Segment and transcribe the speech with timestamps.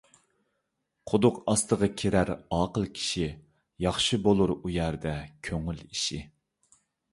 [1.11, 3.29] قۇدۇق ئاستىغا كىرەر ئاقىل كىشى،
[3.87, 5.15] ياخشى بولۇر ئۇ يەردە
[5.51, 6.23] كۆڭۈل ئىشى.